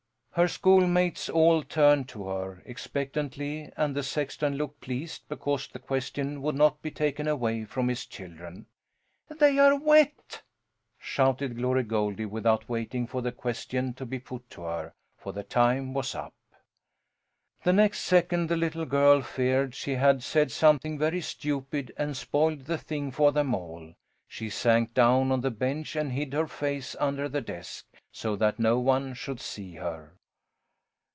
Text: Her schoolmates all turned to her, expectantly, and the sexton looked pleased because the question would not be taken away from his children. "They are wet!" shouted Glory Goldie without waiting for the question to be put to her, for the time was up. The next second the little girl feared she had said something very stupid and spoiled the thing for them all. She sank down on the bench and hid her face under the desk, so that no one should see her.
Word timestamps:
Her 0.33 0.47
schoolmates 0.47 1.27
all 1.27 1.61
turned 1.61 2.07
to 2.07 2.25
her, 2.29 2.63
expectantly, 2.65 3.69
and 3.75 3.93
the 3.93 4.01
sexton 4.01 4.55
looked 4.55 4.79
pleased 4.79 5.23
because 5.27 5.67
the 5.67 5.77
question 5.77 6.41
would 6.41 6.55
not 6.55 6.81
be 6.81 6.89
taken 6.89 7.27
away 7.27 7.65
from 7.65 7.89
his 7.89 8.05
children. 8.05 8.65
"They 9.27 9.59
are 9.59 9.77
wet!" 9.77 10.41
shouted 10.97 11.57
Glory 11.57 11.83
Goldie 11.83 12.25
without 12.27 12.69
waiting 12.69 13.07
for 13.07 13.21
the 13.21 13.33
question 13.33 13.93
to 13.95 14.05
be 14.05 14.19
put 14.19 14.49
to 14.51 14.61
her, 14.61 14.93
for 15.17 15.33
the 15.33 15.43
time 15.43 15.93
was 15.93 16.15
up. 16.15 16.33
The 17.63 17.73
next 17.73 17.99
second 17.99 18.47
the 18.47 18.55
little 18.55 18.85
girl 18.85 19.21
feared 19.21 19.75
she 19.75 19.95
had 19.95 20.23
said 20.23 20.49
something 20.49 20.97
very 20.97 21.19
stupid 21.19 21.93
and 21.97 22.15
spoiled 22.15 22.61
the 22.67 22.77
thing 22.77 23.11
for 23.11 23.33
them 23.33 23.53
all. 23.53 23.95
She 24.29 24.49
sank 24.49 24.93
down 24.93 25.29
on 25.29 25.41
the 25.41 25.51
bench 25.51 25.97
and 25.97 26.13
hid 26.13 26.31
her 26.31 26.47
face 26.47 26.95
under 27.01 27.27
the 27.27 27.41
desk, 27.41 27.85
so 28.13 28.37
that 28.37 28.59
no 28.59 28.79
one 28.79 29.13
should 29.13 29.41
see 29.41 29.73
her. 29.75 30.13